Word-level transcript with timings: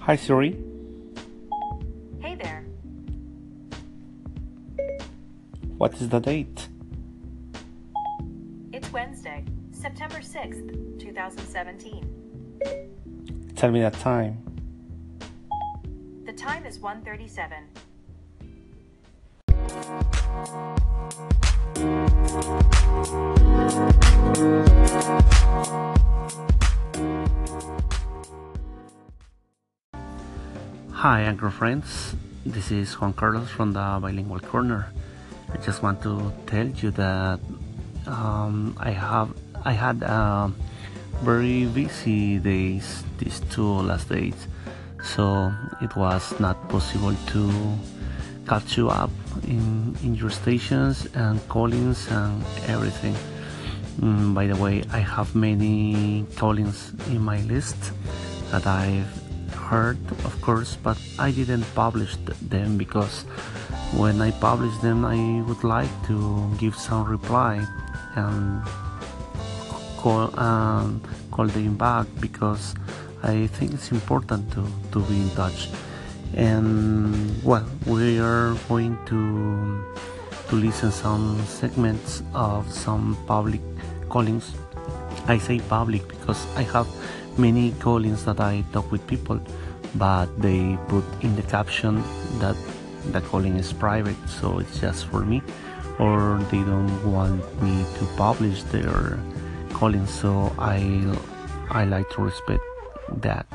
Hi 0.00 0.16
Siri. 0.16 0.56
Hey 2.20 2.34
there. 2.34 2.64
What 5.78 5.94
is 6.00 6.08
the 6.08 6.20
date? 6.20 6.68
It's 8.72 8.92
Wednesday, 8.92 9.44
September 9.72 10.18
6th, 10.18 10.98
2017. 10.98 12.10
Tell 13.56 13.70
me 13.70 13.80
that 13.80 13.94
time. 13.94 14.42
The 16.26 16.32
time 16.32 16.66
is 16.66 16.78
1:37. 16.78 17.68
Hi, 31.04 31.20
Anchor 31.20 31.50
friends. 31.50 32.16
This 32.46 32.70
is 32.70 32.94
Juan 32.98 33.12
Carlos 33.12 33.50
from 33.50 33.74
the 33.74 33.98
Bilingual 34.00 34.40
Corner. 34.40 34.88
I 35.52 35.58
just 35.58 35.82
want 35.82 36.00
to 36.00 36.32
tell 36.46 36.66
you 36.66 36.92
that 36.92 37.40
um, 38.06 38.74
I 38.80 38.88
have 38.88 39.28
I 39.66 39.72
had 39.72 40.02
uh, 40.02 40.48
very 41.20 41.66
busy 41.66 42.38
days 42.38 43.04
these 43.18 43.40
two 43.52 43.84
last 43.84 44.08
days, 44.08 44.48
so 45.04 45.52
it 45.82 45.94
was 45.94 46.40
not 46.40 46.56
possible 46.70 47.12
to 47.36 47.52
catch 48.48 48.78
you 48.78 48.88
up 48.88 49.12
in 49.44 49.92
in 50.00 50.14
your 50.14 50.30
stations 50.30 51.04
and 51.12 51.36
callings 51.52 52.08
and 52.08 52.40
everything. 52.64 53.12
Mm, 54.00 54.32
by 54.32 54.46
the 54.46 54.56
way, 54.56 54.80
I 54.88 55.04
have 55.04 55.36
many 55.36 56.24
callings 56.40 56.96
in 57.12 57.20
my 57.20 57.44
list 57.44 57.92
that 58.50 58.66
I've 58.66 59.23
heard, 59.64 59.98
of 60.24 60.34
course, 60.40 60.76
but 60.76 60.98
I 61.18 61.30
didn't 61.30 61.64
publish 61.74 62.16
them 62.40 62.76
because 62.76 63.24
when 63.96 64.20
I 64.20 64.30
publish 64.30 64.76
them, 64.78 65.04
I 65.04 65.42
would 65.48 65.64
like 65.64 65.90
to 66.06 66.16
give 66.58 66.76
some 66.76 67.04
reply 67.04 67.64
and 68.16 68.62
call 69.96 70.28
um, 70.38 71.00
call 71.30 71.46
them 71.46 71.76
back 71.76 72.06
because 72.20 72.74
I 73.22 73.46
think 73.56 73.72
it's 73.72 73.90
important 73.90 74.52
to, 74.52 74.62
to 74.92 75.00
be 75.08 75.16
in 75.16 75.30
touch. 75.30 75.70
And 76.36 77.42
well, 77.42 77.64
we 77.86 78.20
are 78.20 78.54
going 78.68 78.98
to 79.06 79.82
to 80.48 80.56
listen 80.56 80.92
some 80.92 81.40
segments 81.46 82.22
of 82.34 82.70
some 82.70 83.16
public 83.26 83.62
callings. 84.08 84.52
I 85.26 85.38
say 85.38 85.58
public 85.60 86.06
because 86.06 86.44
I 86.56 86.62
have 86.74 86.86
many 87.38 87.72
callings 87.80 88.24
that 88.24 88.40
I 88.40 88.64
talk 88.72 88.90
with 88.92 89.06
people, 89.06 89.40
but 89.94 90.26
they 90.40 90.78
put 90.88 91.04
in 91.22 91.36
the 91.36 91.42
caption 91.42 92.02
that 92.38 92.56
the 93.12 93.20
calling 93.20 93.56
is 93.56 93.72
private, 93.72 94.16
so 94.28 94.58
it's 94.58 94.80
just 94.80 95.06
for 95.06 95.20
me, 95.24 95.42
or 95.98 96.40
they 96.50 96.58
don't 96.58 97.12
want 97.12 97.40
me 97.62 97.84
to 97.98 98.04
publish 98.16 98.62
their 98.64 99.18
calling, 99.72 100.06
so 100.06 100.52
I 100.58 100.80
I 101.70 101.84
like 101.84 102.08
to 102.10 102.22
respect 102.22 102.62
that. 103.22 103.46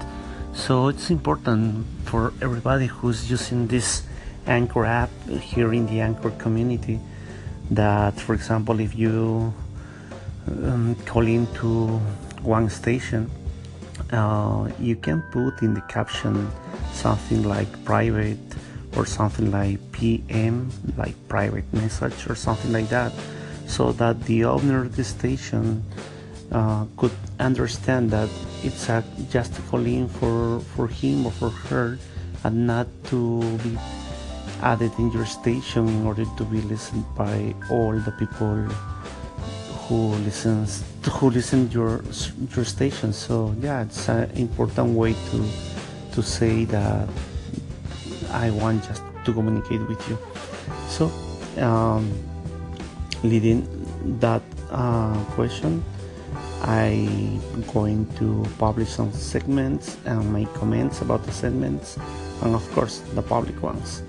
So 0.53 0.87
it's 0.89 1.09
important 1.09 1.85
for 2.05 2.33
everybody 2.41 2.87
who's 2.87 3.29
using 3.29 3.67
this 3.67 4.03
Anchor 4.45 4.85
app 4.85 5.09
here 5.41 5.73
in 5.73 5.85
the 5.85 6.01
Anchor 6.01 6.31
community 6.31 6.99
that, 7.71 8.19
for 8.19 8.33
example, 8.33 8.79
if 8.79 8.95
you 8.95 9.53
um, 10.47 10.95
call 11.05 11.25
into 11.27 11.99
one 12.41 12.69
station, 12.69 13.29
uh, 14.11 14.69
you 14.79 14.95
can 14.95 15.21
put 15.31 15.61
in 15.61 15.73
the 15.73 15.81
caption 15.81 16.49
something 16.93 17.43
like 17.43 17.69
private 17.85 18.39
or 18.95 19.05
something 19.05 19.51
like 19.51 19.79
PM, 19.91 20.71
like 20.97 21.15
private 21.27 21.71
message 21.73 22.27
or 22.27 22.35
something 22.35 22.71
like 22.71 22.89
that, 22.89 23.13
so 23.67 23.91
that 23.93 24.23
the 24.23 24.45
owner 24.45 24.81
of 24.81 24.95
the 24.95 25.03
station 25.03 25.83
uh, 26.51 26.85
could 26.97 27.13
understand 27.39 28.09
that 28.11 28.29
it's 28.63 28.89
a, 28.89 29.03
just 29.29 29.57
a 29.59 29.61
call 29.63 30.07
for, 30.07 30.59
for 30.75 30.87
him 30.87 31.25
or 31.25 31.31
for 31.31 31.49
her 31.49 31.97
and 32.43 32.65
not 32.65 32.87
to 33.05 33.41
be 33.59 33.77
added 34.61 34.91
in 34.97 35.11
your 35.11 35.25
station 35.25 35.87
in 35.87 36.05
order 36.05 36.25
to 36.37 36.43
be 36.45 36.61
listened 36.61 37.05
by 37.15 37.53
all 37.69 37.93
the 37.99 38.11
people 38.13 38.67
who 39.89 40.13
listens 40.21 40.83
who 41.17 41.31
listen 41.31 41.69
your 41.71 42.03
your 42.55 42.63
station. 42.63 43.11
So 43.11 43.55
yeah 43.59 43.81
it's 43.81 44.07
an 44.07 44.29
important 44.37 44.93
way 44.93 45.13
to 45.13 45.37
to 46.13 46.21
say 46.21 46.65
that 46.65 47.09
I 48.31 48.51
want 48.51 48.85
just 48.85 49.01
to 49.25 49.33
communicate 49.33 49.81
with 49.89 50.01
you. 50.07 50.17
So 50.87 51.11
um, 51.57 52.05
leading 53.23 53.65
that 54.21 54.43
uh, 54.69 55.17
question 55.33 55.83
I'm 56.61 57.41
going 57.73 58.05
to 58.19 58.45
publish 58.59 58.89
some 58.89 59.11
segments 59.11 59.97
and 60.05 60.31
make 60.31 60.53
comments 60.53 61.01
about 61.01 61.25
the 61.25 61.31
segments 61.31 61.97
and 62.43 62.53
of 62.53 62.63
course 62.73 63.01
the 63.15 63.23
public 63.23 63.63
ones. 63.63 64.03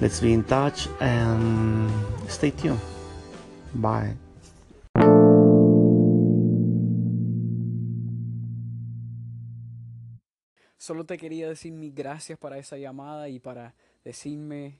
Let's 0.00 0.20
be 0.20 0.32
in 0.32 0.44
touch 0.44 0.86
and 1.00 1.90
stay 2.28 2.50
tuned. 2.50 2.80
Bye 3.74 4.25
Solo 10.86 11.02
te 11.02 11.18
quería 11.18 11.48
decir 11.48 11.72
mis 11.72 11.92
gracias 11.92 12.38
para 12.38 12.58
esa 12.58 12.78
llamada 12.78 13.28
y 13.28 13.40
para 13.40 13.74
decirme 14.04 14.76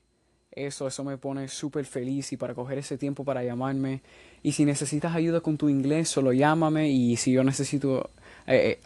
eso, 0.53 0.87
eso 0.87 1.03
me 1.03 1.17
pone 1.17 1.49
súper 1.49 1.83
feliz 1.83 2.31
y 2.31 2.37
para 2.37 2.55
coger 2.55 2.77
ese 2.77 2.97
tiempo 2.97 3.25
para 3.25 3.43
llamarme. 3.43 3.99
Y 4.41 4.53
si 4.53 4.63
necesitas 4.63 5.13
ayuda 5.13 5.41
con 5.41 5.57
tu 5.57 5.67
inglés, 5.67 6.07
solo 6.07 6.31
llámame 6.31 6.87
y 6.87 7.17
si 7.17 7.33
yo 7.33 7.43
necesito 7.43 8.09
eh, 8.45 8.79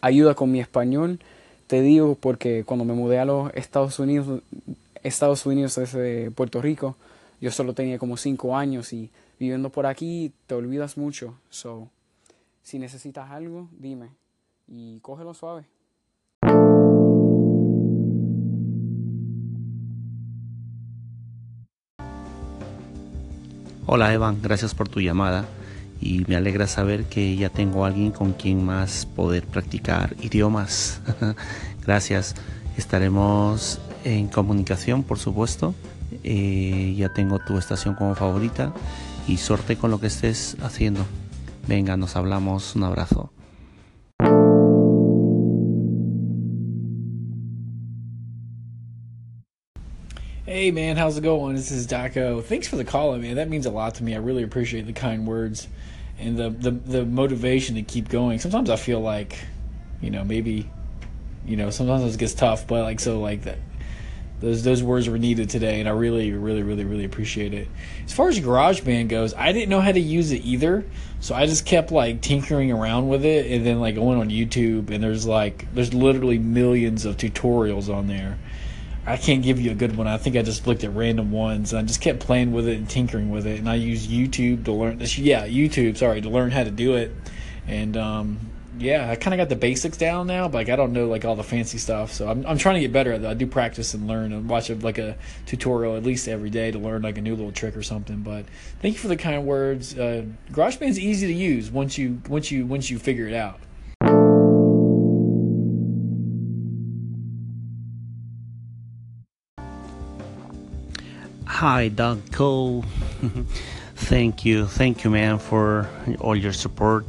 ayuda 0.00 0.34
con 0.34 0.50
mi 0.50 0.58
español, 0.58 1.20
te 1.66 1.82
digo 1.82 2.14
porque 2.14 2.64
cuando 2.64 2.86
me 2.86 2.94
mudé 2.94 3.18
a 3.18 3.26
los 3.26 3.52
Estados 3.54 3.98
Unidos, 3.98 4.40
Estados 5.02 5.44
Unidos 5.44 5.74
desde 5.74 6.30
Puerto 6.30 6.62
Rico, 6.62 6.96
yo 7.42 7.50
solo 7.50 7.74
tenía 7.74 7.98
como 7.98 8.16
cinco 8.16 8.56
años 8.56 8.94
y 8.94 9.10
viviendo 9.38 9.68
por 9.68 9.84
aquí 9.84 10.32
te 10.46 10.54
olvidas 10.54 10.96
mucho. 10.96 11.38
So, 11.50 11.90
si 12.62 12.78
necesitas 12.78 13.32
algo, 13.32 13.68
dime 13.78 14.08
y 14.66 14.98
cógelo 15.00 15.34
suave. 15.34 15.66
Hola 23.90 24.12
Evan, 24.12 24.42
gracias 24.42 24.74
por 24.74 24.90
tu 24.90 25.00
llamada 25.00 25.46
y 25.98 26.22
me 26.28 26.36
alegra 26.36 26.66
saber 26.66 27.06
que 27.06 27.36
ya 27.36 27.48
tengo 27.48 27.86
a 27.86 27.88
alguien 27.88 28.10
con 28.10 28.34
quien 28.34 28.62
más 28.62 29.06
poder 29.06 29.46
practicar 29.46 30.14
idiomas. 30.20 31.00
gracias, 31.86 32.34
estaremos 32.76 33.80
en 34.04 34.28
comunicación 34.28 35.04
por 35.04 35.18
supuesto. 35.18 35.74
Eh, 36.22 36.96
ya 36.98 37.08
tengo 37.08 37.38
tu 37.38 37.56
estación 37.56 37.94
como 37.94 38.14
favorita 38.14 38.74
y 39.26 39.38
suerte 39.38 39.78
con 39.78 39.90
lo 39.90 39.98
que 39.98 40.08
estés 40.08 40.58
haciendo. 40.62 41.06
Venga, 41.66 41.96
nos 41.96 42.14
hablamos, 42.14 42.76
un 42.76 42.84
abrazo. 42.84 43.32
Hey 50.58 50.72
man, 50.72 50.96
how's 50.96 51.16
it 51.16 51.20
going? 51.20 51.54
This 51.54 51.70
is 51.70 51.86
Daco. 51.86 52.42
Thanks 52.42 52.66
for 52.66 52.74
the 52.74 52.84
call, 52.84 53.16
man. 53.16 53.36
That 53.36 53.48
means 53.48 53.64
a 53.64 53.70
lot 53.70 53.94
to 53.94 54.02
me. 54.02 54.16
I 54.16 54.18
really 54.18 54.42
appreciate 54.42 54.86
the 54.86 54.92
kind 54.92 55.24
words 55.24 55.68
and 56.18 56.36
the, 56.36 56.50
the 56.50 56.72
the 56.72 57.06
motivation 57.06 57.76
to 57.76 57.82
keep 57.82 58.08
going. 58.08 58.40
Sometimes 58.40 58.68
I 58.68 58.74
feel 58.74 58.98
like, 58.98 59.38
you 60.00 60.10
know, 60.10 60.24
maybe, 60.24 60.68
you 61.46 61.56
know, 61.56 61.70
sometimes 61.70 62.12
it 62.12 62.18
gets 62.18 62.34
tough, 62.34 62.66
but 62.66 62.82
like 62.82 62.98
so 62.98 63.20
like 63.20 63.42
that. 63.42 63.58
Those 64.40 64.64
those 64.64 64.82
words 64.82 65.08
were 65.08 65.16
needed 65.16 65.48
today, 65.48 65.78
and 65.78 65.88
I 65.88 65.92
really, 65.92 66.32
really, 66.32 66.64
really, 66.64 66.84
really 66.84 67.04
appreciate 67.04 67.54
it. 67.54 67.68
As 68.04 68.12
far 68.12 68.28
as 68.28 68.40
GarageBand 68.40 69.10
goes, 69.10 69.34
I 69.34 69.52
didn't 69.52 69.68
know 69.68 69.80
how 69.80 69.92
to 69.92 70.00
use 70.00 70.32
it 70.32 70.44
either, 70.44 70.84
so 71.20 71.36
I 71.36 71.46
just 71.46 71.66
kept 71.66 71.92
like 71.92 72.20
tinkering 72.20 72.72
around 72.72 73.06
with 73.08 73.24
it, 73.24 73.48
and 73.52 73.64
then 73.64 73.78
like 73.78 73.94
going 73.94 74.18
on 74.18 74.28
YouTube, 74.28 74.90
and 74.90 75.04
there's 75.04 75.24
like 75.24 75.72
there's 75.72 75.94
literally 75.94 76.38
millions 76.38 77.04
of 77.04 77.16
tutorials 77.16 77.94
on 77.94 78.08
there 78.08 78.40
I 79.08 79.16
can't 79.16 79.42
give 79.42 79.58
you 79.58 79.70
a 79.70 79.74
good 79.74 79.96
one. 79.96 80.06
I 80.06 80.18
think 80.18 80.36
I 80.36 80.42
just 80.42 80.66
looked 80.66 80.84
at 80.84 80.94
random 80.94 81.32
ones 81.32 81.72
and 81.72 81.80
I 81.80 81.82
just 81.82 82.00
kept 82.00 82.20
playing 82.20 82.52
with 82.52 82.68
it 82.68 82.76
and 82.76 82.88
tinkering 82.88 83.30
with 83.30 83.46
it. 83.46 83.58
And 83.58 83.68
I 83.68 83.76
use 83.76 84.06
YouTube 84.06 84.66
to 84.66 84.72
learn 84.72 84.98
this. 84.98 85.16
Yeah, 85.16 85.46
YouTube. 85.46 85.96
Sorry, 85.96 86.20
to 86.20 86.28
learn 86.28 86.50
how 86.50 86.64
to 86.64 86.70
do 86.70 86.94
it. 86.94 87.14
And 87.66 87.96
um, 87.96 88.38
yeah, 88.78 89.10
I 89.10 89.16
kind 89.16 89.34
of 89.34 89.38
got 89.38 89.48
the 89.48 89.56
basics 89.56 89.96
down 89.96 90.26
now, 90.26 90.46
but 90.46 90.58
like 90.58 90.68
I 90.68 90.76
don't 90.76 90.92
know 90.92 91.08
like 91.08 91.24
all 91.24 91.36
the 91.36 91.42
fancy 91.42 91.78
stuff. 91.78 92.12
So 92.12 92.28
I'm 92.28 92.46
I'm 92.46 92.58
trying 92.58 92.74
to 92.74 92.80
get 92.80 92.92
better 92.92 93.12
at 93.12 93.22
that. 93.22 93.30
I 93.30 93.34
do 93.34 93.46
practice 93.46 93.94
and 93.94 94.06
learn 94.06 94.32
and 94.32 94.48
watch 94.48 94.70
a, 94.70 94.74
like 94.76 94.98
a 94.98 95.16
tutorial 95.46 95.96
at 95.96 96.04
least 96.04 96.28
every 96.28 96.50
day 96.50 96.70
to 96.70 96.78
learn 96.78 97.02
like 97.02 97.18
a 97.18 97.22
new 97.22 97.34
little 97.34 97.52
trick 97.52 97.76
or 97.76 97.82
something. 97.82 98.20
But 98.22 98.44
thank 98.80 98.94
you 98.94 99.00
for 99.00 99.08
the 99.08 99.16
kind 99.16 99.44
words. 99.44 99.98
Uh, 99.98 100.26
GarageBand's 100.52 100.98
easy 100.98 101.26
to 101.26 101.32
use 101.32 101.70
once 101.70 101.96
you 101.96 102.20
once 102.28 102.50
you 102.50 102.66
once 102.66 102.90
you 102.90 102.98
figure 102.98 103.26
it 103.26 103.34
out. 103.34 103.60
Hi, 111.58 111.88
Daco. 111.90 112.84
thank 113.96 114.44
you, 114.44 114.66
thank 114.68 115.02
you, 115.02 115.10
man, 115.10 115.40
for 115.40 115.88
all 116.20 116.36
your 116.36 116.52
support. 116.52 117.04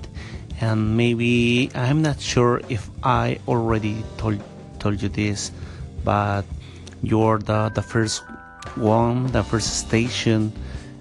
And 0.60 0.98
maybe 0.98 1.70
I'm 1.76 2.02
not 2.02 2.20
sure 2.20 2.60
if 2.68 2.90
I 3.04 3.38
already 3.48 4.04
told 4.18 4.42
told 4.80 5.04
you 5.04 5.10
this, 5.10 5.52
but 6.04 6.50
you're 7.04 7.38
the 7.38 7.70
the 7.76 7.84
first 7.84 8.24
one, 8.74 9.28
the 9.28 9.44
first 9.44 9.86
station 9.86 10.52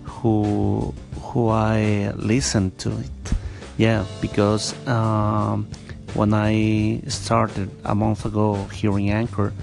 who 0.05 0.93
who 1.33 1.49
I 1.49 2.13
listened 2.21 2.77
to 2.85 2.93
it. 3.01 3.33
Yeah, 3.79 4.05
because 4.21 4.77
um, 4.87 5.65
when 6.13 6.35
I 6.35 7.01
started 7.09 7.71
a 7.87 7.95
month 7.95 8.27
ago 8.27 8.69
hearing 8.77 9.09
Anchor, 9.09 9.55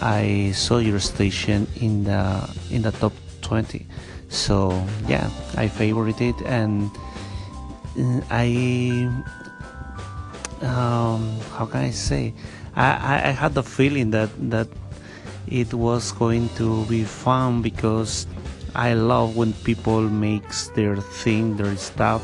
I 0.00 0.52
saw 0.52 0.78
your 0.78 1.00
station 1.00 1.66
in 1.80 2.04
the 2.04 2.48
in 2.70 2.82
the 2.82 2.92
top 2.92 3.12
20. 3.42 3.86
So 4.28 4.72
yeah, 5.08 5.30
I 5.56 5.68
favorite 5.68 6.20
it 6.20 6.36
and 6.44 6.90
uh, 7.98 8.20
I 8.30 9.08
um, 10.62 11.40
how 11.56 11.66
can 11.66 11.80
I 11.80 11.90
say? 11.90 12.34
I, 12.74 13.28
I 13.28 13.32
had 13.32 13.54
the 13.54 13.62
feeling 13.62 14.10
that 14.10 14.30
that 14.50 14.68
it 15.46 15.72
was 15.72 16.12
going 16.12 16.48
to 16.56 16.84
be 16.86 17.04
fun 17.04 17.62
because 17.62 18.26
I 18.74 18.92
love 18.92 19.36
when 19.36 19.52
people 19.64 20.02
makes 20.02 20.68
their 20.76 20.96
thing, 20.96 21.56
their 21.56 21.76
stuff 21.76 22.20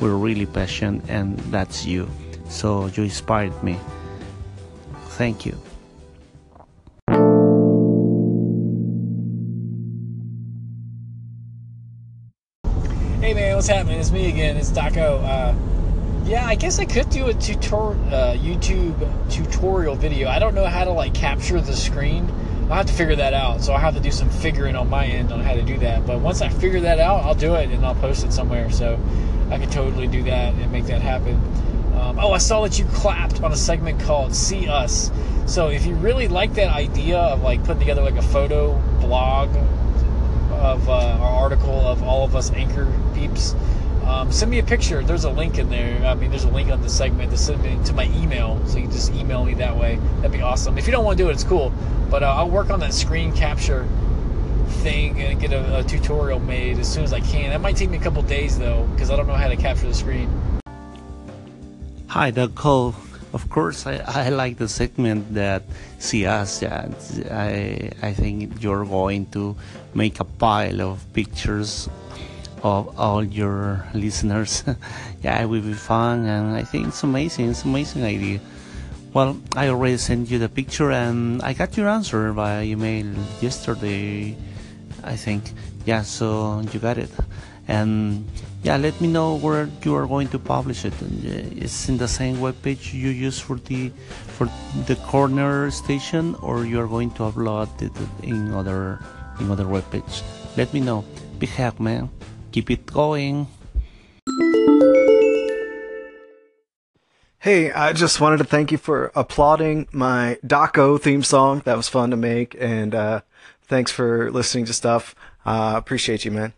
with 0.00 0.12
really 0.12 0.46
passion, 0.46 1.02
and 1.08 1.38
that's 1.50 1.84
you. 1.84 2.08
So 2.48 2.86
you 2.86 3.04
inspired 3.04 3.56
me. 3.64 3.78
Thank 5.18 5.46
you. 5.46 5.65
Hey 13.26 13.34
man, 13.34 13.56
what's 13.56 13.66
happening? 13.66 13.98
It's 13.98 14.12
me 14.12 14.28
again. 14.28 14.56
It's 14.56 14.70
Daco. 14.70 15.20
Uh, 15.20 15.52
yeah, 16.26 16.46
I 16.46 16.54
guess 16.54 16.78
I 16.78 16.84
could 16.84 17.10
do 17.10 17.26
a 17.26 17.34
tutor- 17.34 17.98
uh, 18.14 18.36
YouTube 18.38 18.94
tutorial 19.28 19.96
video. 19.96 20.28
I 20.28 20.38
don't 20.38 20.54
know 20.54 20.64
how 20.64 20.84
to 20.84 20.92
like 20.92 21.12
capture 21.12 21.60
the 21.60 21.74
screen. 21.74 22.32
I'll 22.70 22.76
have 22.76 22.86
to 22.86 22.92
figure 22.92 23.16
that 23.16 23.34
out. 23.34 23.62
So 23.62 23.72
I'll 23.72 23.80
have 23.80 23.96
to 23.96 24.00
do 24.00 24.12
some 24.12 24.30
figuring 24.30 24.76
on 24.76 24.88
my 24.88 25.06
end 25.06 25.32
on 25.32 25.40
how 25.40 25.54
to 25.54 25.62
do 25.62 25.76
that. 25.78 26.06
But 26.06 26.20
once 26.20 26.40
I 26.40 26.48
figure 26.48 26.78
that 26.82 27.00
out, 27.00 27.24
I'll 27.24 27.34
do 27.34 27.56
it 27.56 27.68
and 27.70 27.84
I'll 27.84 27.96
post 27.96 28.24
it 28.24 28.32
somewhere. 28.32 28.70
So 28.70 28.96
I 29.50 29.58
could 29.58 29.72
totally 29.72 30.06
do 30.06 30.22
that 30.22 30.54
and 30.54 30.70
make 30.70 30.86
that 30.86 31.02
happen. 31.02 31.34
Um, 31.98 32.20
oh, 32.20 32.30
I 32.30 32.38
saw 32.38 32.62
that 32.62 32.78
you 32.78 32.84
clapped 32.84 33.42
on 33.42 33.50
a 33.50 33.56
segment 33.56 33.98
called 34.02 34.36
"See 34.36 34.68
Us." 34.68 35.10
So 35.46 35.66
if 35.66 35.84
you 35.84 35.96
really 35.96 36.28
like 36.28 36.54
that 36.54 36.72
idea 36.72 37.18
of 37.18 37.42
like 37.42 37.64
putting 37.64 37.80
together 37.80 38.02
like 38.02 38.18
a 38.18 38.22
photo 38.22 38.78
blog 39.00 39.48
of 40.56 40.88
uh, 40.88 40.92
our 40.92 41.42
article 41.42 41.80
of 41.86 42.02
all 42.02 42.24
of 42.24 42.34
us 42.34 42.50
anchor 42.52 42.92
peeps, 43.14 43.54
um, 44.04 44.30
send 44.30 44.50
me 44.50 44.58
a 44.58 44.62
picture. 44.62 45.02
There's 45.02 45.24
a 45.24 45.30
link 45.30 45.58
in 45.58 45.68
there. 45.68 46.04
I 46.06 46.14
mean, 46.14 46.30
there's 46.30 46.44
a 46.44 46.50
link 46.50 46.70
on 46.70 46.80
the 46.80 46.88
segment 46.88 47.30
to 47.32 47.36
send 47.38 47.62
me 47.62 47.78
to 47.84 47.92
my 47.92 48.04
email, 48.14 48.64
so 48.66 48.78
you 48.78 48.86
just 48.86 49.12
email 49.12 49.44
me 49.44 49.54
that 49.54 49.76
way. 49.76 49.98
That'd 50.16 50.32
be 50.32 50.42
awesome. 50.42 50.78
If 50.78 50.86
you 50.86 50.92
don't 50.92 51.04
want 51.04 51.18
to 51.18 51.24
do 51.24 51.28
it, 51.30 51.32
it's 51.32 51.44
cool. 51.44 51.72
But 52.08 52.22
uh, 52.22 52.34
I'll 52.34 52.50
work 52.50 52.70
on 52.70 52.80
that 52.80 52.94
screen 52.94 53.32
capture 53.32 53.86
thing 54.82 55.20
and 55.20 55.40
get 55.40 55.52
a, 55.52 55.78
a 55.78 55.84
tutorial 55.84 56.38
made 56.38 56.78
as 56.78 56.92
soon 56.92 57.02
as 57.02 57.12
I 57.12 57.20
can. 57.20 57.50
That 57.50 57.60
might 57.60 57.76
take 57.76 57.90
me 57.90 57.98
a 57.98 58.00
couple 58.00 58.22
days 58.22 58.58
though, 58.58 58.86
because 58.94 59.10
I 59.10 59.16
don't 59.16 59.26
know 59.26 59.34
how 59.34 59.48
to 59.48 59.56
capture 59.56 59.88
the 59.88 59.94
screen. 59.94 60.30
Hi, 62.08 62.30
Daco. 62.30 62.94
Of 63.36 63.50
course, 63.50 63.84
I, 63.84 64.00
I 64.00 64.30
like 64.30 64.56
the 64.56 64.66
segment 64.66 65.34
that 65.34 65.68
see 66.00 66.24
us. 66.24 66.64
Yeah, 66.64 66.88
I 67.28 67.92
I 68.00 68.16
think 68.16 68.64
you're 68.64 68.88
going 68.88 69.28
to 69.36 69.52
make 69.92 70.24
a 70.24 70.24
pile 70.24 70.80
of 70.80 71.04
pictures 71.12 71.84
of 72.64 72.96
all 72.96 73.20
your 73.20 73.84
listeners. 73.92 74.64
yeah, 75.20 75.36
it 75.44 75.52
will 75.52 75.60
be 75.60 75.76
fun, 75.76 76.24
and 76.24 76.56
I 76.56 76.64
think 76.64 76.88
it's 76.88 77.04
amazing. 77.04 77.52
It's 77.52 77.68
amazing 77.68 78.08
idea. 78.08 78.40
Well, 79.12 79.36
I 79.52 79.68
already 79.68 80.00
sent 80.00 80.32
you 80.32 80.40
the 80.40 80.48
picture, 80.48 80.88
and 80.88 81.44
I 81.44 81.52
got 81.52 81.76
your 81.76 81.92
answer 81.92 82.32
by 82.32 82.64
email 82.64 83.04
yesterday. 83.44 84.32
I 85.04 85.16
think. 85.20 85.52
Yeah, 85.84 86.08
so 86.08 86.64
you 86.72 86.80
got 86.80 86.96
it, 86.96 87.12
and 87.68 88.26
yeah, 88.62 88.76
let 88.76 89.00
me 89.00 89.08
know 89.08 89.36
where 89.36 89.68
you 89.82 89.94
are 89.94 90.06
going 90.06 90.28
to 90.28 90.38
publish 90.38 90.84
it. 90.84 90.94
It's 91.00 91.88
in 91.88 91.98
the 91.98 92.08
same 92.08 92.40
web 92.40 92.60
page 92.62 92.92
you 92.92 93.10
use 93.10 93.38
for 93.38 93.56
the 93.56 93.90
for 94.38 94.48
the 94.86 94.96
corner 95.06 95.70
station, 95.70 96.34
or 96.42 96.64
you 96.64 96.80
are 96.80 96.88
going 96.88 97.10
to 97.12 97.30
upload 97.30 97.70
it 97.82 97.92
in 98.22 98.52
other 98.52 98.98
in 99.40 99.50
other 99.50 99.66
web 99.66 99.88
page. 99.90 100.22
Let 100.56 100.72
me 100.72 100.80
know. 100.80 101.04
Big 101.38 101.50
hack, 101.50 101.78
man. 101.78 102.08
Keep 102.52 102.70
it 102.70 102.86
going. 102.86 103.46
Hey, 107.38 107.70
I 107.70 107.92
just 107.92 108.20
wanted 108.20 108.38
to 108.38 108.44
thank 108.44 108.72
you 108.72 108.78
for 108.78 109.12
applauding 109.14 109.86
my 109.92 110.38
Daco 110.44 111.00
theme 111.00 111.22
song. 111.22 111.62
That 111.64 111.76
was 111.76 111.88
fun 111.88 112.10
to 112.10 112.16
make, 112.16 112.56
and 112.58 112.92
uh, 112.92 113.20
thanks 113.68 113.92
for 113.92 114.32
listening 114.32 114.64
to 114.64 114.72
stuff. 114.72 115.14
Uh, 115.44 115.74
appreciate 115.76 116.24
you, 116.24 116.32
man. 116.32 116.54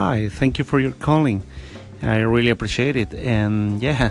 Hi, 0.00 0.30
thank 0.30 0.56
you 0.58 0.64
for 0.64 0.80
your 0.80 0.92
calling. 0.92 1.42
I 2.00 2.20
really 2.20 2.48
appreciate 2.48 2.96
it, 2.96 3.12
and 3.12 3.82
yeah, 3.82 4.08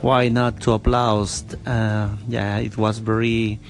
why 0.00 0.30
not 0.30 0.60
to 0.62 0.72
applause? 0.72 1.44
Uh, 1.64 2.08
yeah, 2.26 2.58
it 2.58 2.76
was 2.76 2.98
very, 2.98 3.60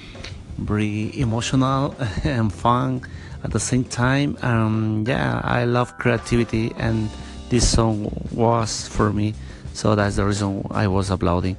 very 0.57 1.11
emotional 1.13 1.95
and 2.23 2.51
fun 2.51 3.05
at 3.43 3.51
the 3.51 3.59
same 3.59 3.83
time. 3.83 4.35
Um, 4.41 5.05
yeah, 5.07 5.41
I 5.43 5.65
love 5.65 5.95
creativity, 5.99 6.73
and 6.75 7.07
this 7.49 7.69
song 7.69 8.09
was 8.31 8.87
for 8.87 9.13
me, 9.13 9.35
so 9.73 9.93
that's 9.93 10.15
the 10.15 10.25
reason 10.25 10.65
I 10.71 10.87
was 10.87 11.11
applauding. 11.11 11.55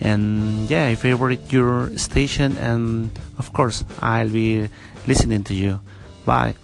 And 0.00 0.70
yeah, 0.70 0.86
I 0.86 0.94
favorite 0.94 1.52
your 1.52 1.98
station, 1.98 2.56
and 2.58 3.10
of 3.38 3.52
course, 3.52 3.84
I'll 4.00 4.30
be 4.30 4.68
listening 5.08 5.42
to 5.50 5.54
you. 5.54 5.80
Bye. 6.24 6.54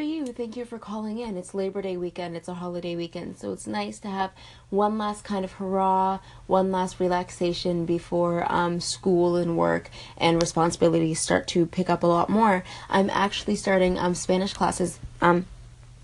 Are 0.00 0.02
you? 0.02 0.24
Thank 0.24 0.56
you 0.56 0.64
for 0.64 0.78
calling 0.78 1.18
in. 1.18 1.36
It's 1.36 1.52
Labor 1.52 1.82
Day 1.82 1.98
weekend, 1.98 2.34
it's 2.34 2.48
a 2.48 2.54
holiday 2.54 2.96
weekend, 2.96 3.36
so 3.36 3.52
it's 3.52 3.66
nice 3.66 3.98
to 3.98 4.08
have 4.08 4.30
one 4.70 4.96
last 4.96 5.24
kind 5.24 5.44
of 5.44 5.52
hurrah, 5.52 6.20
one 6.46 6.72
last 6.72 6.98
relaxation 6.98 7.84
before 7.84 8.50
um, 8.50 8.80
school 8.80 9.36
and 9.36 9.58
work 9.58 9.90
and 10.16 10.40
responsibilities 10.40 11.20
start 11.20 11.46
to 11.48 11.66
pick 11.66 11.90
up 11.90 12.02
a 12.02 12.06
lot 12.06 12.30
more. 12.30 12.64
I'm 12.88 13.10
actually 13.10 13.56
starting 13.56 13.98
um, 13.98 14.14
Spanish 14.14 14.54
classes 14.54 14.98
um, 15.20 15.44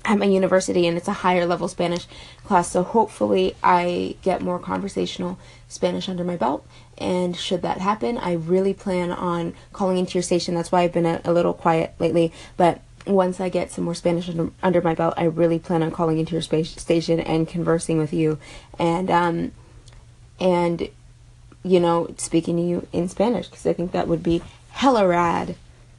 at 0.05 0.19
my 0.19 0.27
university, 0.27 0.87
and 0.87 0.99
it's 0.99 1.09
a 1.09 1.15
higher 1.25 1.47
level 1.47 1.67
Spanish 1.67 2.07
class, 2.45 2.71
so 2.71 2.83
hopefully 2.83 3.57
I 3.63 4.17
get 4.21 4.43
more 4.43 4.59
conversational 4.59 5.39
Spanish 5.69 6.07
under 6.07 6.23
my 6.23 6.37
belt. 6.37 6.67
And 6.99 7.35
should 7.35 7.63
that 7.63 7.79
happen, 7.79 8.19
I 8.19 8.35
really 8.35 8.75
plan 8.75 9.11
on 9.11 9.55
calling 9.73 9.97
into 9.97 10.17
your 10.19 10.23
station. 10.23 10.55
That's 10.55 10.71
why 10.71 10.83
I've 10.83 10.93
been 10.93 11.07
a, 11.07 11.23
a 11.25 11.33
little 11.33 11.55
quiet 11.55 11.95
lately, 11.99 12.31
but 12.59 12.83
once 13.07 13.41
I 13.41 13.49
get 13.49 13.71
some 13.71 13.85
more 13.85 13.95
Spanish 13.95 14.29
under, 14.29 14.51
under, 14.63 14.83
my 14.83 14.95
belt, 14.95 15.15
I 15.17 15.25
really 15.25 15.59
plan 15.59 15.83
on 15.83 15.91
calling 15.91 16.19
into 16.19 16.33
your 16.33 16.43
space 16.43 16.71
station 16.71 17.21
and 17.21 17.49
conversing 17.49 17.99
with 17.99 18.13
you, 18.13 18.39
and 18.79 19.11
um, 19.11 19.53
and 20.41 20.89
you 21.67 21.81
know, 21.81 22.15
speaking 22.17 22.57
to 22.57 22.63
you 22.63 22.87
in 22.93 23.09
Spanish 23.09 23.49
because 23.49 23.67
I 23.67 23.73
think 23.73 23.93
that 23.93 24.09
would 24.09 24.23
be 24.23 24.43
hella 24.71 25.07
rad. 25.07 25.57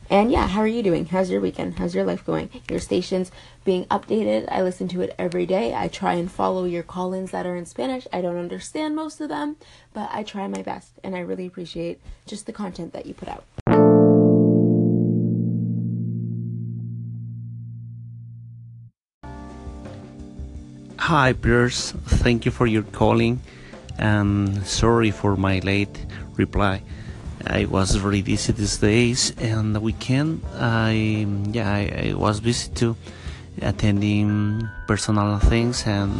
And 0.10 0.32
yeah, 0.32 0.48
how 0.48 0.62
are 0.62 0.68
you 0.68 0.82
doing? 0.82 1.08
How's 1.08 1.30
your 1.30 1.42
weekend? 1.42 1.80
How's 1.80 1.94
your 1.94 2.06
life 2.06 2.26
going? 2.26 2.50
Your 2.70 2.80
station's 2.80 3.30
being 3.66 3.84
updated. 3.86 4.48
I 4.50 4.62
listen 4.62 4.88
to 4.90 5.02
it 5.02 5.14
every 5.20 5.46
day. 5.46 5.76
I 5.76 5.90
try 5.90 6.14
and 6.14 6.32
follow 6.32 6.64
your 6.64 6.84
call 6.84 7.14
ins 7.14 7.32
that 7.32 7.46
are 7.46 7.58
in 7.58 7.66
Spanish. 7.66 8.08
I 8.14 8.22
don't 8.22 8.38
understand 8.38 8.96
most 8.96 9.20
of 9.20 9.28
them, 9.28 9.58
but 9.94 10.10
I 10.14 10.24
try 10.24 10.48
my 10.48 10.62
best, 10.62 10.94
and 11.04 11.14
I 11.14 11.20
really 11.20 11.46
appreciate 11.46 12.00
just 12.26 12.46
the 12.46 12.54
content 12.54 12.94
that 12.94 13.06
you 13.06 13.14
put 13.14 13.28
out. 13.28 13.44
Hi, 21.08 21.32
Pierce. 21.32 21.94
Thank 22.20 22.44
you 22.44 22.52
for 22.52 22.68
your 22.68 22.84
calling, 22.84 23.40
and 23.98 24.68
sorry 24.68 25.10
for 25.10 25.38
my 25.38 25.60
late 25.60 26.06
reply. 26.36 26.84
I 27.48 27.64
was 27.64 27.96
very 27.96 28.22
busy 28.22 28.52
these 28.52 28.76
days, 28.76 29.32
and 29.40 29.74
the 29.74 29.80
weekend, 29.80 30.44
I 30.60 31.26
yeah, 31.56 31.72
I, 31.72 32.12
I 32.12 32.14
was 32.14 32.42
busy 32.42 32.70
too, 32.76 32.98
attending 33.62 34.68
personal 34.86 35.40
things 35.40 35.88
and 35.88 36.12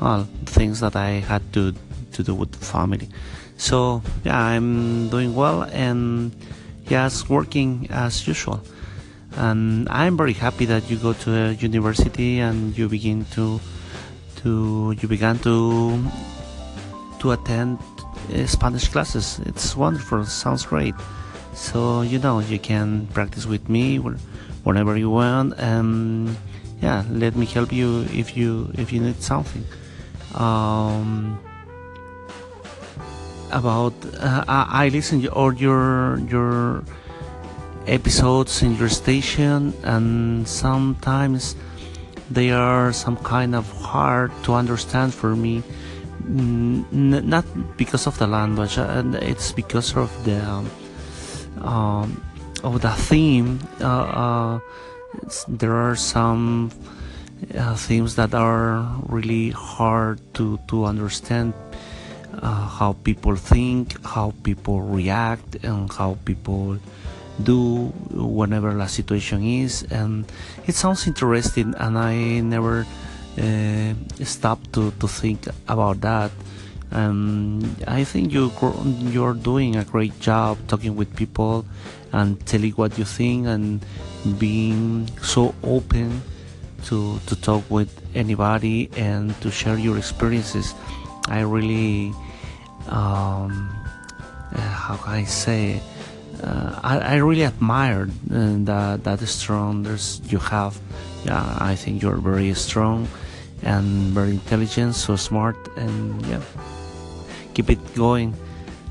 well, 0.00 0.26
things 0.44 0.80
that 0.80 0.96
I 0.96 1.22
had 1.22 1.46
to 1.52 1.72
to 2.18 2.22
do 2.24 2.34
with 2.34 2.50
the 2.50 2.66
family. 2.66 3.08
So 3.58 4.02
yeah, 4.24 4.42
I'm 4.42 5.08
doing 5.08 5.36
well 5.36 5.70
and 5.70 6.34
yes, 6.88 7.28
working 7.28 7.86
as 7.94 8.26
usual. 8.26 8.58
and 9.36 9.86
I'm 9.88 10.16
very 10.16 10.34
happy 10.34 10.66
that 10.66 10.90
you 10.90 10.98
go 10.98 11.12
to 11.12 11.30
a 11.30 11.52
university 11.52 12.40
and 12.40 12.76
you 12.76 12.88
begin 12.88 13.24
to 13.38 13.60
to 14.42 14.94
you 15.00 15.08
began 15.08 15.38
to 15.40 15.98
to 17.20 17.32
attend 17.32 17.78
uh, 18.32 18.46
Spanish 18.46 18.88
classes. 18.88 19.40
It's 19.46 19.76
wonderful. 19.76 20.24
Sounds 20.24 20.64
great. 20.64 20.94
So 21.54 22.02
you 22.02 22.18
know 22.18 22.40
you 22.40 22.58
can 22.58 23.06
practice 23.08 23.46
with 23.46 23.68
me 23.68 23.98
whenever 24.64 24.96
you 24.96 25.10
want, 25.10 25.54
and 25.58 26.36
yeah, 26.80 27.04
let 27.10 27.36
me 27.36 27.46
help 27.46 27.72
you 27.72 28.06
if 28.12 28.36
you 28.36 28.70
if 28.74 28.92
you 28.92 29.00
need 29.00 29.22
something. 29.22 29.64
Um, 30.34 31.38
about 33.50 33.92
uh, 34.18 34.44
I, 34.46 34.86
I 34.86 34.88
listen 34.88 35.20
to 35.22 35.32
all 35.32 35.52
your 35.52 36.18
your 36.30 36.84
episodes 37.86 38.62
in 38.62 38.76
your 38.76 38.88
station, 38.88 39.74
and 39.82 40.46
sometimes 40.46 41.56
they 42.30 42.50
are 42.50 42.92
some 42.92 43.16
kind 43.18 43.54
of 43.54 43.66
hard 43.82 44.30
to 44.44 44.54
understand 44.54 45.12
for 45.12 45.34
me. 45.34 45.62
N- 46.24 46.86
not 46.92 47.44
because 47.76 48.06
of 48.06 48.16
the 48.18 48.26
language, 48.26 48.78
uh, 48.78 49.02
it's 49.20 49.52
because 49.52 49.96
of 49.96 50.10
the 50.24 50.38
um, 50.38 50.70
um, 51.58 52.22
of 52.62 52.80
the 52.80 52.90
theme. 53.10 53.58
Uh, 53.80 53.84
uh 53.84 54.60
there 55.48 55.74
are 55.74 55.96
some 55.96 56.70
uh, 57.58 57.74
themes 57.74 58.14
that 58.14 58.32
are 58.32 58.86
really 59.08 59.50
hard 59.50 60.20
to 60.34 60.58
to 60.68 60.84
understand. 60.84 61.52
Uh, 62.30 62.64
how 62.78 62.94
people 63.02 63.34
think, 63.34 63.98
how 64.06 64.32
people 64.44 64.80
react, 64.80 65.58
and 65.64 65.92
how 65.92 66.16
people 66.24 66.78
do 67.44 67.92
whenever 68.10 68.74
the 68.74 68.86
situation 68.86 69.42
is 69.42 69.82
and 69.90 70.24
it 70.66 70.74
sounds 70.74 71.06
interesting 71.06 71.74
and 71.78 71.98
i 71.98 72.40
never 72.40 72.86
uh, 73.38 73.94
stopped 74.24 74.72
to, 74.72 74.90
to 74.98 75.06
think 75.06 75.46
about 75.68 76.00
that. 76.00 76.30
Um, 76.92 77.76
i 77.86 78.02
think 78.02 78.32
you 78.32 78.50
you're 79.14 79.34
doing 79.34 79.76
a 79.76 79.84
great 79.84 80.18
job 80.18 80.58
talking 80.66 80.96
with 80.96 81.14
people 81.14 81.64
and 82.12 82.44
telling 82.46 82.72
what 82.72 82.98
you 82.98 83.04
think 83.04 83.46
and 83.46 83.86
being 84.38 85.08
so 85.22 85.54
open 85.62 86.20
to 86.84 87.20
to 87.26 87.36
talk 87.36 87.62
with 87.70 87.94
anybody 88.16 88.90
and 88.96 89.40
to 89.40 89.52
share 89.52 89.78
your 89.78 89.96
experiences. 89.96 90.74
I 91.28 91.42
really 91.42 92.12
um, 92.88 93.70
uh, 94.52 94.58
how 94.58 94.96
can 94.96 95.12
i 95.12 95.24
say 95.24 95.80
uh, 96.42 96.80
I, 96.82 97.16
really 97.16 97.42
admired 97.42 98.10
uh, 98.30 98.56
that 98.64 99.04
that 99.04 99.20
strong 99.26 99.82
there's 99.82 100.20
you 100.28 100.38
have. 100.38 100.78
Yeah, 101.24 101.44
I 101.60 101.74
think 101.76 102.02
you're 102.02 102.16
very 102.16 102.54
strong 102.54 103.08
and 103.62 104.12
very 104.14 104.30
intelligent, 104.30 104.94
so 104.94 105.16
smart, 105.16 105.56
and 105.76 106.24
yeah, 106.26 106.40
keep 107.54 107.70
it 107.70 107.80
going. 107.94 108.34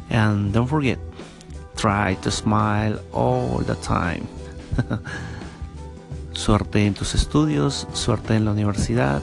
And 0.09 0.53
don't 0.53 0.67
forget, 0.67 0.99
try 1.75 2.15
to 2.21 2.31
smile 2.31 2.99
all 3.11 3.59
the 3.59 3.75
time. 3.75 4.27
suerte 6.39 6.85
en 6.85 6.93
tus 6.93 7.15
estudios, 7.15 7.85
suerte 7.93 8.35
en 8.35 8.45
la 8.45 8.51
universidad 8.51 9.21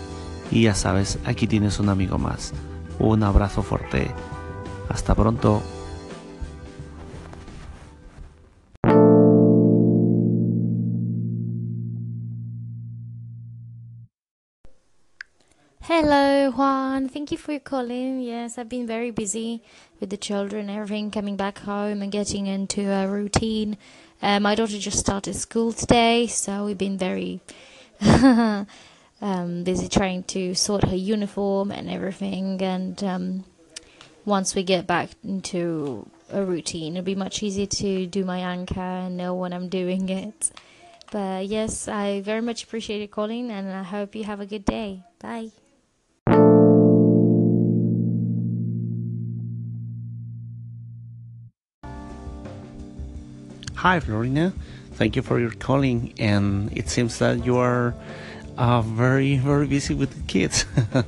y 0.51 0.63
ya 0.63 0.75
sabes, 0.75 1.19
aquí 1.25 1.47
tienes 1.47 1.81
un 1.81 1.89
amigo 1.89 2.19
más. 2.19 2.53
Un 2.99 3.23
abrazo 3.23 3.63
fuerte. 3.63 4.11
Hasta 4.89 5.15
pronto. 5.15 5.63
Thank 16.97 17.31
you 17.31 17.37
for 17.37 17.59
calling. 17.59 18.23
Yes, 18.23 18.57
I've 18.57 18.71
been 18.71 18.87
very 18.87 19.11
busy 19.11 19.63
with 20.01 20.09
the 20.09 20.17
children, 20.17 20.71
everything, 20.71 21.11
coming 21.11 21.37
back 21.37 21.59
home 21.59 22.01
and 22.01 22.11
getting 22.11 22.47
into 22.47 22.91
a 22.91 23.07
routine. 23.07 23.77
Uh, 24.23 24.41
my 24.41 24.55
daughter 24.55 24.79
just 24.79 24.99
started 24.99 25.35
school 25.35 25.75
today, 25.75 26.27
so 26.27 26.65
we've 26.65 26.79
been 26.79 26.97
very 26.97 27.41
um, 28.01 28.67
busy 29.63 29.89
trying 29.89 30.23
to 30.23 30.55
sort 30.55 30.85
her 30.85 30.97
uniform 30.97 31.71
and 31.71 31.91
everything. 31.91 32.63
And 32.63 33.05
um, 33.05 33.45
once 34.25 34.55
we 34.55 34.63
get 34.63 34.87
back 34.87 35.11
into 35.23 36.09
a 36.33 36.43
routine, 36.43 36.97
it'll 36.97 37.05
be 37.05 37.15
much 37.15 37.43
easier 37.43 37.67
to 37.67 38.07
do 38.07 38.25
my 38.25 38.39
anchor 38.39 38.81
and 38.81 39.19
know 39.19 39.35
when 39.35 39.53
I'm 39.53 39.69
doing 39.69 40.09
it. 40.25 40.51
But 41.13 41.47
yes, 41.47 41.89
I 41.89 42.23
very 42.23 42.41
much 42.41 42.65
appreciate 42.65 43.03
you 43.03 43.09
calling, 43.09 43.51
and 43.51 43.71
I 43.71 43.83
hope 43.83 44.15
you 44.15 44.25
have 44.25 44.41
a 44.41 44.47
good 44.47 44.65
day. 44.65 45.03
Bye. 45.19 45.51
Hi, 53.87 54.01
Florina. 54.01 54.53
Thank 54.95 55.15
you 55.15 55.23
for 55.23 55.39
your 55.39 55.53
calling. 55.53 56.13
And 56.19 56.77
it 56.77 56.89
seems 56.89 57.21
that 57.21 57.47
you 57.47 57.57
are 57.59 57.95
uh, 58.59 58.83
very, 58.83 59.37
very 59.37 59.69
busy 59.69 59.95
with 59.95 60.11
the 60.11 60.23
kids. 60.27 60.65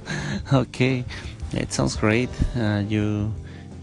okay, 0.52 1.04
it 1.52 1.72
sounds 1.72 1.96
great. 1.96 2.30
Uh, 2.56 2.84
you 2.86 3.34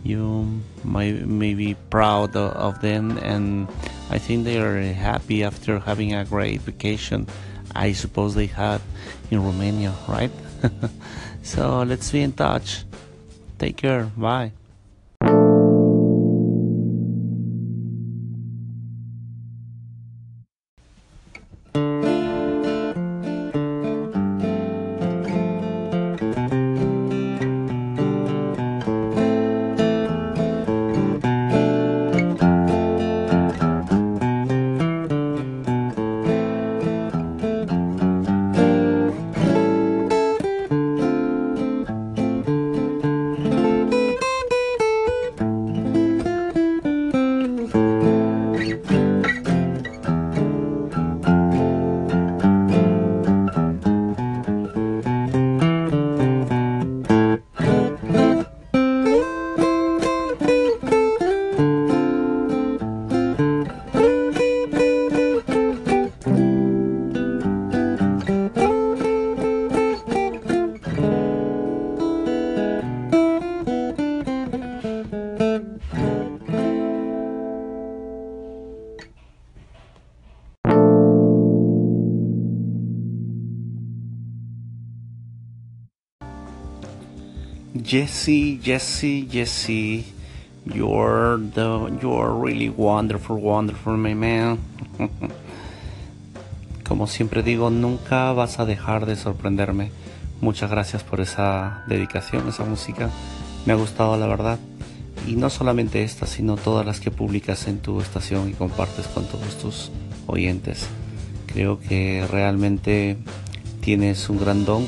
you 0.05 0.47
might 0.85 1.27
may 1.27 1.53
be 1.55 1.75
proud 1.89 2.37
of 2.37 2.79
them, 2.79 3.17
and 3.17 3.67
I 4.11 4.17
think 4.17 4.45
they 4.45 4.61
are 4.61 4.79
happy 4.79 5.43
after 5.43 5.77
having 5.79 6.13
a 6.13 6.23
great 6.23 6.61
vacation. 6.61 7.27
I 7.75 7.91
suppose 7.91 8.33
they 8.33 8.47
had 8.47 8.79
in 9.29 9.43
Romania, 9.43 9.93
right? 10.07 10.31
so 11.43 11.83
let's 11.83 12.09
be 12.13 12.21
in 12.21 12.31
touch. 12.31 12.85
Take 13.59 13.75
care. 13.75 14.05
Bye. 14.15 14.53
Jesse, 87.95 88.59
Jesse, 88.61 89.25
Jesse, 89.31 90.03
you're 90.65 91.39
the 91.53 91.97
you're 92.01 92.33
really 92.33 92.67
wonderful, 92.67 93.37
wonderful, 93.37 93.95
my 93.95 94.13
man. 94.13 94.59
Como 96.83 97.07
siempre 97.07 97.41
digo, 97.41 97.69
nunca 97.69 98.33
vas 98.33 98.59
a 98.59 98.65
dejar 98.65 99.05
de 99.05 99.15
sorprenderme. 99.15 99.91
Muchas 100.41 100.69
gracias 100.71 101.03
por 101.03 101.21
esa 101.21 101.85
dedicación, 101.87 102.49
esa 102.49 102.65
música. 102.65 103.09
Me 103.65 103.71
ha 103.71 103.77
gustado 103.77 104.17
la 104.17 104.27
verdad. 104.27 104.59
Y 105.25 105.37
no 105.37 105.49
solamente 105.49 106.03
esta, 106.03 106.27
sino 106.27 106.57
todas 106.57 106.85
las 106.85 106.99
que 106.99 107.11
publicas 107.11 107.65
en 107.69 107.79
tu 107.79 108.01
estación 108.01 108.49
y 108.49 108.53
compartes 108.55 109.07
con 109.07 109.23
todos 109.25 109.57
tus 109.57 109.89
oyentes. 110.27 110.85
Creo 111.45 111.79
que 111.79 112.27
realmente 112.29 113.15
tienes 113.79 114.27
un 114.27 114.37
gran 114.37 114.65
don 114.65 114.85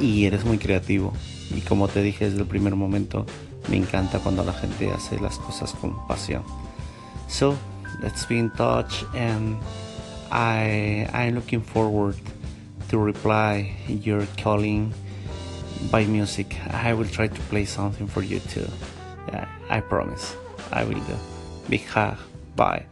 y 0.00 0.24
eres 0.24 0.44
muy 0.44 0.58
creativo. 0.58 1.12
Y 1.54 1.60
como 1.60 1.88
te 1.88 2.02
dije 2.02 2.26
desde 2.26 2.40
el 2.40 2.46
primer 2.46 2.74
momento, 2.74 3.24
me 3.68 3.76
encanta 3.76 4.18
cuando 4.18 4.44
la 4.44 4.52
gente 4.52 4.90
hace 4.90 5.18
las 5.20 5.38
cosas 5.38 5.72
con 5.72 6.06
pasión. 6.06 6.42
So, 7.28 7.56
let's 8.02 8.26
be 8.28 8.38
in 8.38 8.50
touch 8.50 9.04
and 9.14 9.56
I 10.30 11.08
I'm 11.12 11.34
looking 11.34 11.62
forward 11.62 12.16
to 12.88 12.98
reply 12.98 13.76
your 13.88 14.26
calling 14.36 14.92
by 15.90 16.04
music. 16.06 16.56
I 16.72 16.92
will 16.92 17.08
try 17.08 17.28
to 17.28 17.40
play 17.50 17.64
something 17.64 18.08
for 18.08 18.22
you 18.22 18.40
too. 18.40 18.68
Yeah, 19.28 19.48
I 19.70 19.80
promise. 19.80 20.36
I 20.72 20.84
will 20.84 21.00
do. 21.00 21.16
Big 21.68 21.86
hug. 21.86 22.18
Bye. 22.56 22.86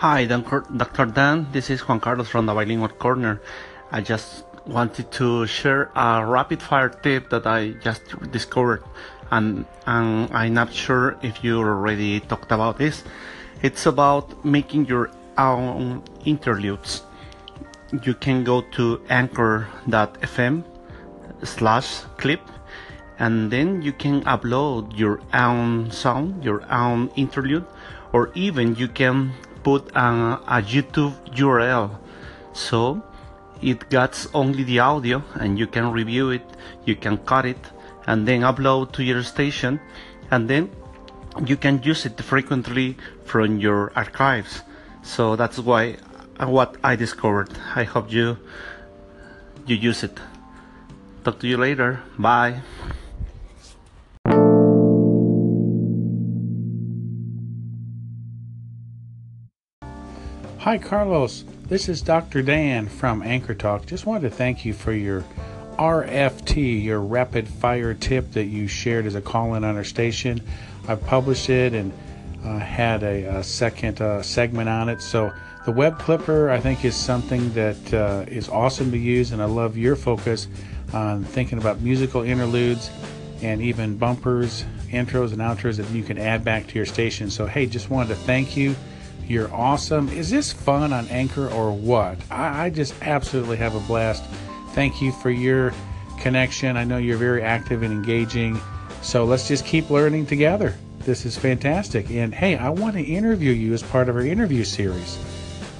Hi, 0.00 0.24
Dr. 0.24 1.04
Dan. 1.12 1.46
This 1.52 1.68
is 1.68 1.86
Juan 1.86 2.00
Carlos 2.00 2.26
from 2.26 2.46
the 2.46 2.54
Bilingual 2.54 2.88
Corner. 2.88 3.38
I 3.92 4.00
just 4.00 4.44
wanted 4.66 5.12
to 5.12 5.46
share 5.46 5.90
a 5.94 6.24
rapid 6.24 6.62
fire 6.62 6.88
tip 6.88 7.28
that 7.28 7.46
I 7.46 7.72
just 7.84 8.00
discovered, 8.32 8.82
and, 9.30 9.66
and 9.84 10.32
I'm 10.32 10.54
not 10.54 10.72
sure 10.72 11.18
if 11.20 11.44
you 11.44 11.58
already 11.58 12.20
talked 12.20 12.50
about 12.50 12.78
this. 12.78 13.04
It's 13.60 13.84
about 13.84 14.42
making 14.42 14.86
your 14.86 15.10
own 15.36 16.02
interludes. 16.24 17.02
You 18.02 18.14
can 18.14 18.42
go 18.42 18.62
to 18.80 19.02
anchor.fm 19.10 20.64
slash 21.42 22.00
clip 22.16 22.40
and 23.18 23.50
then 23.50 23.82
you 23.82 23.92
can 23.92 24.22
upload 24.22 24.98
your 24.98 25.20
own 25.34 25.90
song, 25.90 26.40
your 26.42 26.64
own 26.72 27.10
interlude, 27.16 27.66
or 28.14 28.30
even 28.34 28.74
you 28.76 28.88
can 28.88 29.34
put 29.62 29.90
a, 29.94 30.40
a 30.46 30.62
YouTube 30.62 31.14
URL. 31.34 31.98
So 32.52 33.02
it 33.62 33.88
gets 33.90 34.28
only 34.34 34.64
the 34.64 34.78
audio 34.78 35.22
and 35.34 35.58
you 35.58 35.66
can 35.66 35.92
review 35.92 36.30
it, 36.30 36.44
you 36.84 36.96
can 36.96 37.18
cut 37.18 37.44
it, 37.46 37.58
and 38.06 38.26
then 38.26 38.40
upload 38.40 38.92
to 38.92 39.02
your 39.02 39.22
station, 39.22 39.80
and 40.30 40.48
then 40.48 40.70
you 41.46 41.56
can 41.56 41.82
use 41.82 42.06
it 42.06 42.20
frequently 42.20 42.96
from 43.24 43.58
your 43.58 43.92
archives. 43.94 44.62
So 45.02 45.36
that's 45.36 45.58
why 45.58 45.96
what 46.38 46.76
I 46.82 46.96
discovered. 46.96 47.50
I 47.74 47.84
hope 47.84 48.12
you 48.12 48.38
you 49.66 49.76
use 49.76 50.02
it. 50.02 50.18
Talk 51.24 51.38
to 51.40 51.46
you 51.46 51.56
later. 51.56 52.02
Bye. 52.18 52.62
Hi, 60.70 60.78
Carlos. 60.78 61.42
This 61.66 61.88
is 61.88 62.00
Dr. 62.00 62.42
Dan 62.42 62.86
from 62.86 63.24
Anchor 63.24 63.54
Talk. 63.54 63.86
Just 63.86 64.06
wanted 64.06 64.30
to 64.30 64.36
thank 64.36 64.64
you 64.64 64.72
for 64.72 64.92
your 64.92 65.24
RFT, 65.80 66.84
your 66.84 67.00
rapid 67.00 67.48
fire 67.48 67.92
tip 67.92 68.30
that 68.34 68.44
you 68.44 68.68
shared 68.68 69.04
as 69.04 69.16
a 69.16 69.20
call 69.20 69.54
in 69.54 69.64
on 69.64 69.74
our 69.74 69.82
station. 69.82 70.40
I 70.86 70.94
published 70.94 71.50
it 71.50 71.74
and 71.74 71.92
uh, 72.44 72.60
had 72.60 73.02
a, 73.02 73.38
a 73.38 73.42
second 73.42 74.00
uh, 74.00 74.22
segment 74.22 74.68
on 74.68 74.88
it. 74.88 75.02
So, 75.02 75.32
the 75.66 75.72
web 75.72 75.98
clipper 75.98 76.50
I 76.50 76.60
think 76.60 76.84
is 76.84 76.94
something 76.94 77.52
that 77.54 77.92
uh, 77.92 78.26
is 78.28 78.48
awesome 78.48 78.92
to 78.92 78.96
use, 78.96 79.32
and 79.32 79.42
I 79.42 79.46
love 79.46 79.76
your 79.76 79.96
focus 79.96 80.46
on 80.92 81.24
thinking 81.24 81.58
about 81.58 81.80
musical 81.80 82.22
interludes 82.22 82.92
and 83.42 83.60
even 83.60 83.96
bumpers, 83.96 84.64
intros, 84.90 85.32
and 85.32 85.38
outros 85.38 85.78
that 85.78 85.90
you 85.90 86.04
can 86.04 86.16
add 86.16 86.44
back 86.44 86.68
to 86.68 86.76
your 86.76 86.86
station. 86.86 87.28
So, 87.28 87.44
hey, 87.44 87.66
just 87.66 87.90
wanted 87.90 88.10
to 88.10 88.14
thank 88.14 88.56
you 88.56 88.76
you're 89.30 89.52
awesome. 89.54 90.08
Is 90.08 90.28
this 90.28 90.52
fun 90.52 90.92
on 90.92 91.06
Anchor 91.06 91.48
or 91.48 91.70
what? 91.72 92.18
I, 92.32 92.64
I 92.64 92.70
just 92.70 92.94
absolutely 93.00 93.56
have 93.58 93.76
a 93.76 93.80
blast. 93.80 94.24
Thank 94.72 95.00
you 95.00 95.12
for 95.12 95.30
your 95.30 95.72
connection. 96.18 96.76
I 96.76 96.82
know 96.82 96.96
you're 96.98 97.16
very 97.16 97.40
active 97.40 97.84
and 97.84 97.92
engaging. 97.92 98.60
So 99.02 99.24
let's 99.24 99.46
just 99.46 99.64
keep 99.64 99.88
learning 99.88 100.26
together. 100.26 100.74
This 100.98 101.24
is 101.24 101.38
fantastic. 101.38 102.10
And 102.10 102.34
hey, 102.34 102.56
I 102.56 102.70
want 102.70 102.96
to 102.96 103.02
interview 103.02 103.52
you 103.52 103.72
as 103.72 103.84
part 103.84 104.08
of 104.08 104.16
our 104.16 104.22
interview 104.22 104.64
series. 104.64 105.16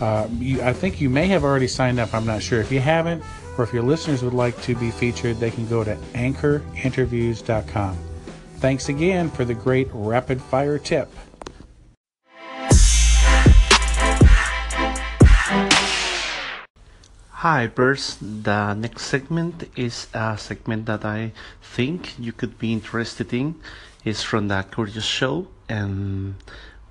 Uh, 0.00 0.28
you, 0.38 0.62
I 0.62 0.72
think 0.72 1.00
you 1.00 1.10
may 1.10 1.26
have 1.26 1.42
already 1.42 1.66
signed 1.66 1.98
up. 1.98 2.14
I'm 2.14 2.24
not 2.24 2.44
sure. 2.44 2.60
If 2.60 2.70
you 2.70 2.78
haven't, 2.78 3.22
or 3.58 3.64
if 3.64 3.72
your 3.72 3.82
listeners 3.82 4.22
would 4.22 4.32
like 4.32 4.60
to 4.62 4.76
be 4.76 4.92
featured, 4.92 5.38
they 5.38 5.50
can 5.50 5.68
go 5.68 5.82
to 5.82 5.96
anchorinterviews.com. 6.14 7.98
Thanks 8.58 8.88
again 8.88 9.28
for 9.28 9.44
the 9.44 9.54
great 9.54 9.88
rapid 9.92 10.40
fire 10.40 10.78
tip. 10.78 11.10
Hi, 17.40 17.68
Bers. 17.68 18.18
The 18.20 18.74
next 18.74 19.06
segment 19.06 19.64
is 19.74 20.08
a 20.12 20.36
segment 20.36 20.84
that 20.84 21.06
I 21.06 21.32
think 21.62 22.18
you 22.18 22.32
could 22.32 22.58
be 22.58 22.70
interested 22.70 23.32
in. 23.32 23.54
It's 24.04 24.22
from 24.22 24.48
the 24.48 24.62
Curious 24.70 25.06
Show, 25.06 25.48
and 25.66 26.34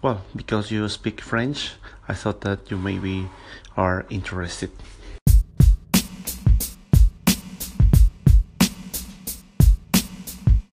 well, 0.02 0.26
because 0.36 0.72
you 0.72 0.90
speak 0.90 1.22
French, 1.22 1.74
I 2.08 2.16
thought 2.16 2.42
that 2.42 2.72
you 2.72 2.78
maybe 2.78 3.30
are 3.78 4.08
interested. 4.10 4.72